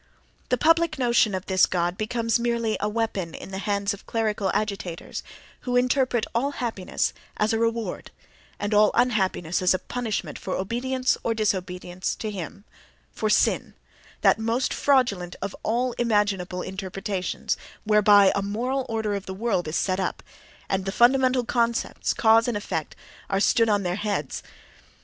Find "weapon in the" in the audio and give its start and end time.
2.89-3.59